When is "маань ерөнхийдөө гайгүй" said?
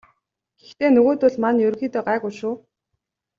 1.43-2.33